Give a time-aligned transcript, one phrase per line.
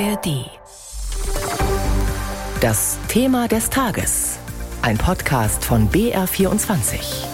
[0.00, 0.50] ARD.
[2.60, 4.40] Das Thema des Tages.
[4.82, 7.26] Ein Podcast von BR24.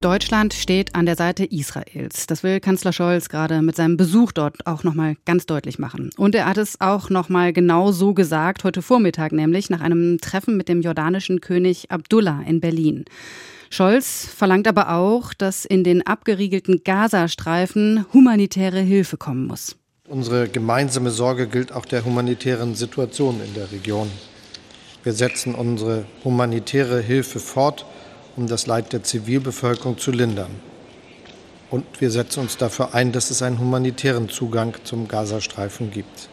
[0.00, 2.28] Deutschland steht an der Seite Israels.
[2.28, 6.10] Das will Kanzler Scholz gerade mit seinem Besuch dort auch nochmal ganz deutlich machen.
[6.16, 10.56] Und er hat es auch nochmal genau so gesagt, heute Vormittag nämlich, nach einem Treffen
[10.56, 13.06] mit dem jordanischen König Abdullah in Berlin.
[13.70, 19.76] Scholz verlangt aber auch, dass in den abgeriegelten Gazastreifen humanitäre Hilfe kommen muss.
[20.08, 24.08] Unsere gemeinsame Sorge gilt auch der humanitären Situation in der Region.
[25.02, 27.84] Wir setzen unsere humanitäre Hilfe fort
[28.36, 30.50] um das Leid der Zivilbevölkerung zu lindern.
[31.70, 36.28] Und wir setzen uns dafür ein, dass es einen humanitären Zugang zum Gazastreifen gibt.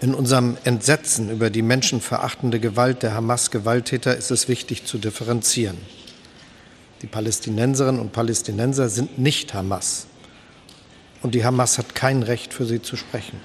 [0.00, 5.78] In unserem Entsetzen über die menschenverachtende Gewalt der Hamas-Gewalttäter ist es wichtig zu differenzieren.
[7.02, 10.06] Die Palästinenserinnen und Palästinenser sind nicht Hamas.
[11.22, 13.40] Und die Hamas hat kein Recht, für sie zu sprechen.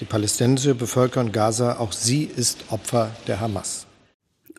[0.00, 3.86] Die palästinensische Bevölkerung Gaza, auch sie ist Opfer der Hamas.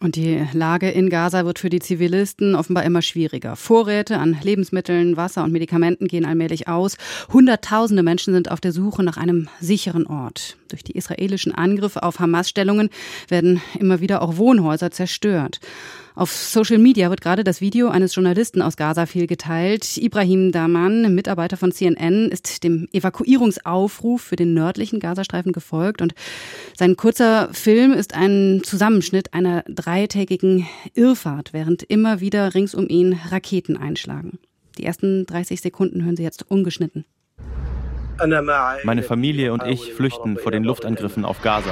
[0.02, 3.56] Und die Lage in Gaza wird für die Zivilisten offenbar immer schwieriger.
[3.56, 6.98] Vorräte an Lebensmitteln, Wasser und Medikamenten gehen allmählich aus.
[7.31, 10.58] Hunderttausende Menschen sind auf der Suche nach einem sicheren Ort.
[10.70, 12.90] Durch die israelischen Angriffe auf Hamas-Stellungen
[13.28, 15.59] werden immer wieder auch Wohnhäuser zerstört.
[16.16, 19.98] Auf Social Media wird gerade das Video eines Journalisten aus Gaza viel geteilt.
[19.98, 26.14] Ibrahim Daman, Mitarbeiter von CNN, ist dem Evakuierungsaufruf für den nördlichen Gazastreifen gefolgt und
[26.78, 33.20] sein kurzer Film ist ein Zusammenschnitt einer dreitägigen Irrfahrt, während immer wieder rings um ihn
[33.30, 34.40] Raketen einschlagen.
[34.78, 37.06] Die ersten 30 Sekunden hören Sie jetzt ungeschnitten.
[38.84, 41.72] Meine Familie und ich flüchten vor den Luftangriffen auf Gaza.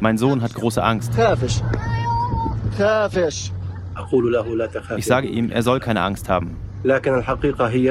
[0.00, 1.12] Mein Sohn hat große Angst.
[4.96, 6.56] Ich sage ihm, er soll keine Angst haben.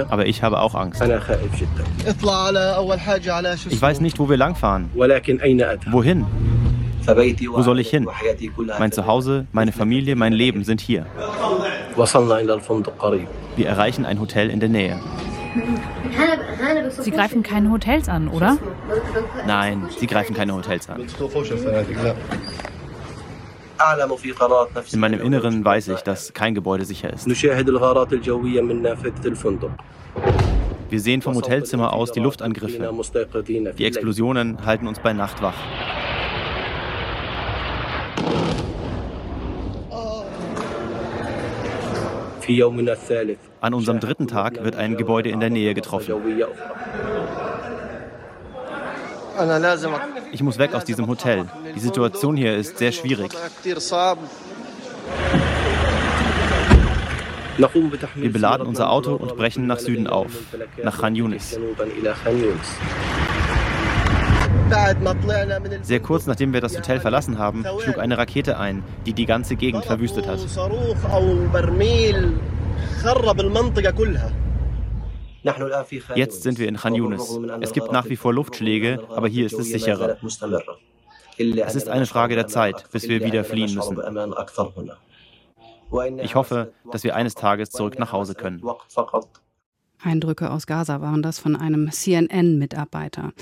[0.10, 1.02] Aber ich habe auch Angst.
[3.70, 4.90] Ich weiß nicht, wo wir langfahren.
[5.92, 6.26] Wohin?
[7.06, 8.08] Wo soll ich hin?
[8.80, 11.06] Mein Zuhause, meine Familie, mein Leben sind hier.
[13.56, 15.00] Wir erreichen ein Hotel in der Nähe.
[16.90, 18.58] Sie greifen keine Hotels an, oder?
[19.46, 21.06] Nein, sie greifen keine Hotels an.
[24.92, 27.28] In meinem Inneren weiß ich, dass kein Gebäude sicher ist.
[30.90, 32.92] Wir sehen vom Hotelzimmer aus die Luftangriffe.
[33.78, 35.54] Die Explosionen halten uns bei Nacht wach.
[43.62, 46.14] An unserem dritten Tag wird ein Gebäude in der Nähe getroffen.
[50.32, 51.46] Ich muss weg aus diesem Hotel.
[51.76, 53.32] Die Situation hier ist sehr schwierig.
[58.16, 60.32] Wir beladen unser Auto und brechen nach Süden auf,
[60.84, 61.60] nach Khan Yunis.
[65.82, 69.56] Sehr kurz nachdem wir das Hotel verlassen haben, schlug eine Rakete ein, die die ganze
[69.56, 70.40] Gegend verwüstet hat.
[76.16, 77.40] Jetzt sind wir in Khan Yunis.
[77.62, 80.18] Es gibt nach wie vor Luftschläge, aber hier ist es sicherer.
[81.38, 83.98] Es ist eine Frage der Zeit, bis wir wieder fliehen müssen.
[86.22, 88.62] Ich hoffe, dass wir eines Tages zurück nach Hause können.
[90.02, 93.34] Eindrücke aus Gaza waren das von einem CNN-Mitarbeiter.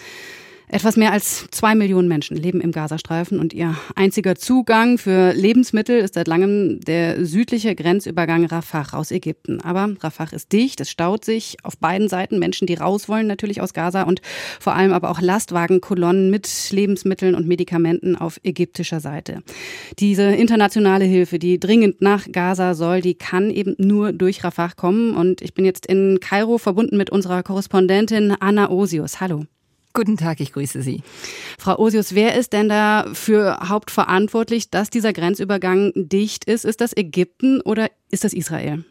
[0.70, 6.00] Etwas mehr als zwei Millionen Menschen leben im Gazastreifen und ihr einziger Zugang für Lebensmittel
[6.00, 9.62] ist seit langem der südliche Grenzübergang Rafah aus Ägypten.
[9.62, 13.62] Aber Rafah ist dicht, es staut sich auf beiden Seiten Menschen, die raus wollen natürlich
[13.62, 14.22] aus Gaza und
[14.60, 19.44] vor allem aber auch Lastwagenkolonnen mit Lebensmitteln und Medikamenten auf ägyptischer Seite.
[20.00, 25.16] Diese internationale Hilfe, die dringend nach Gaza soll, die kann eben nur durch Rafah kommen
[25.16, 29.22] und ich bin jetzt in Kairo verbunden mit unserer Korrespondentin Anna Osius.
[29.22, 29.46] Hallo.
[29.98, 31.02] Guten Tag, ich grüße Sie.
[31.58, 36.66] Frau Osius, wer ist denn da für hauptverantwortlich, dass dieser Grenzübergang dicht ist?
[36.66, 38.86] Ist das Ägypten oder ist das Israel?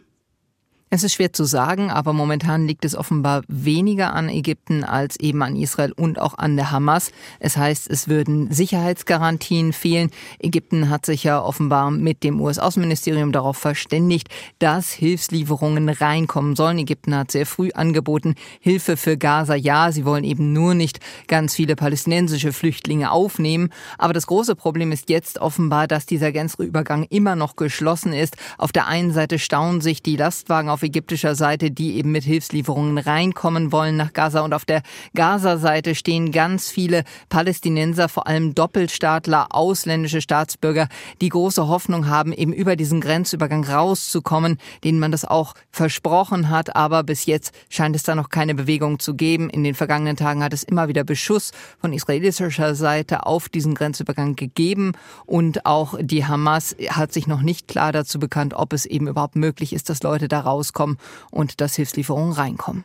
[0.88, 5.42] Es ist schwer zu sagen, aber momentan liegt es offenbar weniger an Ägypten als eben
[5.42, 7.10] an Israel und auch an der Hamas.
[7.40, 10.12] Es heißt, es würden Sicherheitsgarantien fehlen.
[10.38, 14.28] Ägypten hat sich ja offenbar mit dem US-Außenministerium darauf verständigt,
[14.60, 16.78] dass Hilfslieferungen reinkommen sollen.
[16.78, 19.56] Ägypten hat sehr früh angeboten, Hilfe für Gaza.
[19.56, 23.70] Ja, sie wollen eben nur nicht ganz viele palästinensische Flüchtlinge aufnehmen.
[23.98, 28.36] Aber das große Problem ist jetzt offenbar, dass dieser Grenzübergang immer noch geschlossen ist.
[28.56, 33.72] Auf der einen Seite stauen sich die Lastwagen ägyptischer Seite, die eben mit Hilfslieferungen reinkommen
[33.72, 34.40] wollen nach Gaza.
[34.40, 34.82] Und auf der
[35.14, 40.88] Gaza-Seite stehen ganz viele Palästinenser, vor allem Doppelstaatler, ausländische Staatsbürger,
[41.20, 46.76] die große Hoffnung haben, eben über diesen Grenzübergang rauszukommen, denen man das auch versprochen hat.
[46.76, 49.50] Aber bis jetzt scheint es da noch keine Bewegung zu geben.
[49.50, 54.36] In den vergangenen Tagen hat es immer wieder Beschuss von israelischer Seite auf diesen Grenzübergang
[54.36, 54.92] gegeben.
[55.24, 59.36] Und auch die Hamas hat sich noch nicht klar dazu bekannt, ob es eben überhaupt
[59.36, 60.98] möglich ist, dass Leute da rauskommen
[61.30, 62.84] und dass Hilfslieferungen reinkommen.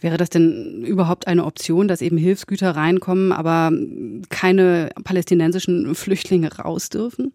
[0.00, 3.70] Wäre das denn überhaupt eine Option, dass eben Hilfsgüter reinkommen, aber
[4.30, 7.32] keine palästinensischen Flüchtlinge raus dürfen?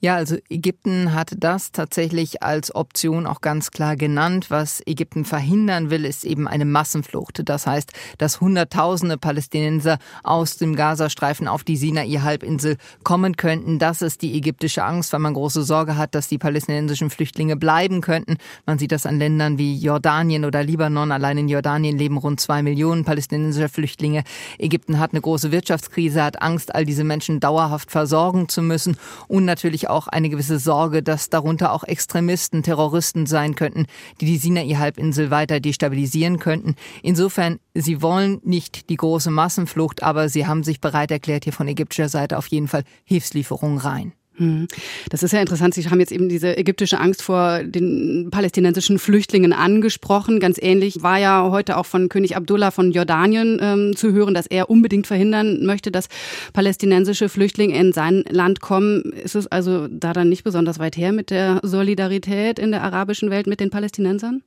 [0.00, 4.46] Ja, also Ägypten hat das tatsächlich als Option auch ganz klar genannt.
[4.50, 7.48] Was Ägypten verhindern will, ist eben eine Massenflucht.
[7.48, 13.78] Das heißt, dass Hunderttausende Palästinenser aus dem Gazastreifen auf die Sinai-Halbinsel kommen könnten.
[13.78, 18.00] Das ist die ägyptische Angst, weil man große Sorge hat, dass die palästinensischen Flüchtlinge bleiben
[18.00, 18.36] könnten.
[18.66, 21.12] Man sieht das an Ländern wie Jordanien oder Libanon.
[21.12, 24.24] Allein in Jordanien leben rund zwei Millionen palästinensischer Flüchtlinge.
[24.58, 28.96] Ägypten hat eine große Wirtschaftskrise, hat Angst, all diese Menschen dauerhaft versorgen zu müssen
[29.28, 33.86] und natürlich auch eine gewisse Sorge, dass darunter auch Extremisten, Terroristen sein könnten,
[34.20, 36.76] die die Sinai-Halbinsel weiter destabilisieren könnten.
[37.02, 41.68] Insofern, sie wollen nicht die große Massenflucht, aber sie haben sich bereit erklärt, hier von
[41.68, 44.12] ägyptischer Seite auf jeden Fall Hilfslieferungen rein.
[44.38, 44.68] Hm.
[45.10, 45.74] Das ist ja interessant.
[45.74, 50.40] Sie haben jetzt eben diese ägyptische Angst vor den palästinensischen Flüchtlingen angesprochen.
[50.40, 54.46] Ganz ähnlich war ja heute auch von König Abdullah von Jordanien ähm, zu hören, dass
[54.46, 56.08] er unbedingt verhindern möchte, dass
[56.52, 59.12] palästinensische Flüchtlinge in sein Land kommen.
[59.12, 63.30] Ist es also da dann nicht besonders weit her mit der Solidarität in der arabischen
[63.30, 64.42] Welt mit den Palästinensern?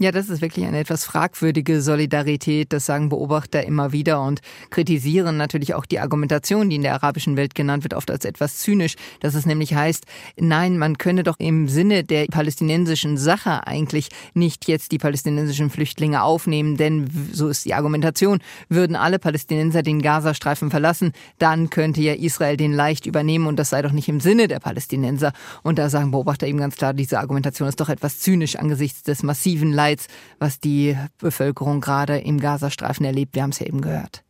[0.00, 5.36] Ja, das ist wirklich eine etwas fragwürdige Solidarität, das sagen Beobachter immer wieder und kritisieren
[5.36, 8.94] natürlich auch die Argumentation, die in der arabischen Welt genannt wird, oft als etwas zynisch,
[9.18, 10.06] dass es nämlich heißt,
[10.38, 16.22] nein, man könne doch im Sinne der palästinensischen Sache eigentlich nicht jetzt die palästinensischen Flüchtlinge
[16.22, 21.10] aufnehmen, denn so ist die Argumentation, würden alle Palästinenser den Gazastreifen verlassen,
[21.40, 24.60] dann könnte ja Israel den leicht übernehmen und das sei doch nicht im Sinne der
[24.60, 25.32] Palästinenser.
[25.64, 29.24] Und da sagen Beobachter eben ganz klar, diese Argumentation ist doch etwas zynisch angesichts des
[29.24, 30.06] massiven Leids,
[30.38, 33.34] was die Bevölkerung gerade im Gazastreifen erlebt.
[33.34, 34.22] Wir haben es ja eben gehört.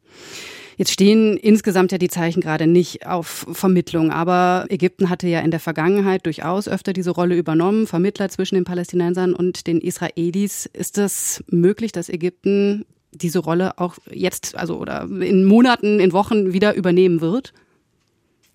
[0.76, 5.50] Jetzt stehen insgesamt ja die Zeichen gerade nicht auf Vermittlung, aber Ägypten hatte ja in
[5.50, 10.66] der Vergangenheit durchaus öfter diese Rolle übernommen, Vermittler zwischen den Palästinensern und den Israelis.
[10.66, 16.52] Ist es möglich, dass Ägypten diese Rolle auch jetzt, also oder in Monaten, in Wochen
[16.52, 17.52] wieder übernehmen wird?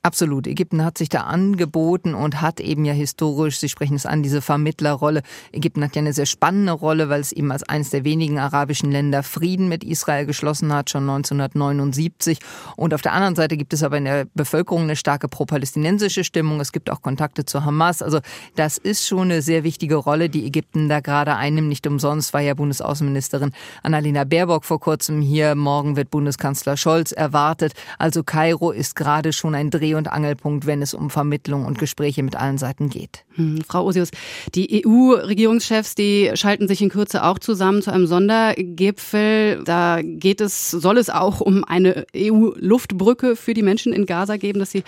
[0.05, 0.47] Absolut.
[0.47, 4.41] Ägypten hat sich da angeboten und hat eben ja historisch, Sie sprechen es an, diese
[4.41, 5.21] Vermittlerrolle.
[5.53, 8.91] Ägypten hat ja eine sehr spannende Rolle, weil es eben als eines der wenigen arabischen
[8.91, 12.39] Länder Frieden mit Israel geschlossen hat, schon 1979.
[12.75, 16.59] Und auf der anderen Seite gibt es aber in der Bevölkerung eine starke pro-palästinensische Stimmung.
[16.59, 18.01] Es gibt auch Kontakte zur Hamas.
[18.01, 18.19] Also
[18.55, 21.69] das ist schon eine sehr wichtige Rolle, die Ägypten da gerade einnimmt.
[21.69, 23.51] Nicht umsonst war ja Bundesaußenministerin
[23.83, 25.55] Annalena Baerbock vor kurzem hier.
[25.55, 27.71] Morgen wird Bundeskanzler Scholz erwartet.
[28.00, 32.23] Also Kairo ist gerade schon ein Dreh und Angelpunkt, wenn es um Vermittlung und Gespräche
[32.23, 33.25] mit allen Seiten geht.
[33.35, 34.09] Hm, Frau Osius,
[34.55, 39.63] die EU-Regierungschefs, die schalten sich in Kürze auch zusammen zu einem Sondergipfel.
[39.63, 44.59] Da geht es, soll es auch um eine EU-Luftbrücke für die Menschen in Gaza geben,
[44.59, 44.83] dass sie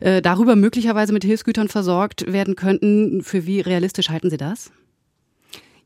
[0.00, 3.22] äh, darüber möglicherweise mit Hilfsgütern versorgt werden könnten.
[3.22, 4.70] Für wie realistisch halten Sie das?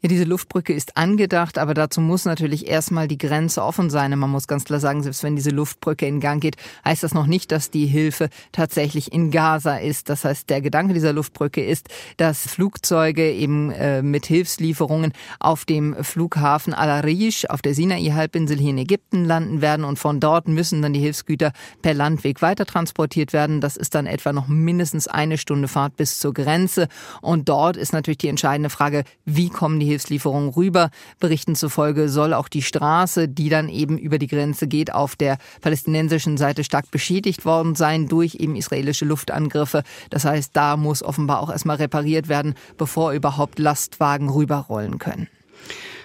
[0.04, 4.18] Ja, diese Luftbrücke ist angedacht, aber dazu muss natürlich erstmal die Grenze offen sein.
[4.18, 7.28] man muss ganz klar sagen, selbst wenn diese Luftbrücke in Gang geht, heißt das noch
[7.28, 10.08] nicht, dass die Hilfe tatsächlich in Gaza ist.
[10.08, 15.94] Das heißt, der Gedanke dieser Luftbrücke ist, dass Flugzeuge eben äh, mit Hilfslieferungen auf dem
[16.02, 20.94] Flughafen Al-Arish auf der Sinai-Halbinsel hier in Ägypten landen werden und von dort müssen dann
[20.94, 23.60] die Hilfsgüter per Landweg weiter transportiert werden.
[23.60, 26.88] Das ist dann etwa noch mindestens eine Stunde Fahrt bis zur Grenze.
[27.20, 30.90] Und dort ist natürlich die entscheidende Frage, wie kommen die Hilfslieferungen rüber.
[31.20, 35.38] Berichten zufolge soll auch die Straße, die dann eben über die Grenze geht, auf der
[35.60, 39.82] palästinensischen Seite stark beschädigt worden sein durch eben israelische Luftangriffe.
[40.10, 45.28] Das heißt, da muss offenbar auch erstmal repariert werden, bevor überhaupt Lastwagen rüberrollen können.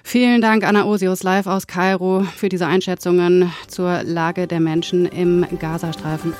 [0.03, 5.45] Vielen Dank, Anna Osius, live aus Kairo, für diese Einschätzungen zur Lage der Menschen im
[5.59, 6.33] Gazastreifen.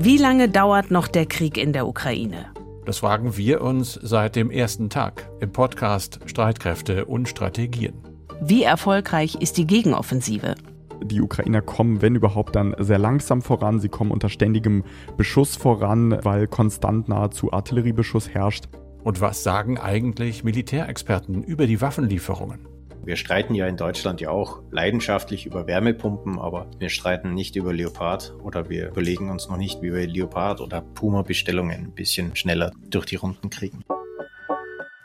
[0.00, 2.46] Wie lange dauert noch der Krieg in der Ukraine?
[2.88, 7.92] Das fragen wir uns seit dem ersten Tag im Podcast Streitkräfte und Strategien.
[8.40, 10.54] Wie erfolgreich ist die Gegenoffensive?
[11.02, 13.78] Die Ukrainer kommen, wenn überhaupt, dann sehr langsam voran.
[13.78, 14.84] Sie kommen unter ständigem
[15.18, 18.70] Beschuss voran, weil konstant nahezu Artilleriebeschuss herrscht.
[19.04, 22.77] Und was sagen eigentlich Militärexperten über die Waffenlieferungen?
[23.08, 27.72] Wir streiten ja in Deutschland ja auch leidenschaftlich über Wärmepumpen, aber wir streiten nicht über
[27.72, 32.70] Leopard oder wir überlegen uns noch nicht, wie wir Leopard oder Puma-Bestellungen ein bisschen schneller
[32.86, 33.82] durch die Runden kriegen.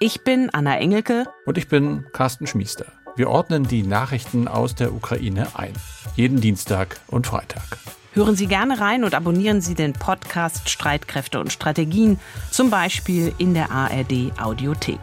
[0.01, 1.27] Ich bin Anna Engelke.
[1.45, 2.87] Und ich bin Carsten Schmiester.
[3.15, 5.71] Wir ordnen die Nachrichten aus der Ukraine ein.
[6.17, 7.77] Jeden Dienstag und Freitag.
[8.11, 12.19] Hören Sie gerne rein und abonnieren Sie den Podcast Streitkräfte und Strategien,
[12.51, 14.99] zum Beispiel in der ARD Audiothek.